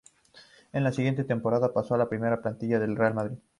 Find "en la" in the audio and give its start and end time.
0.73-0.91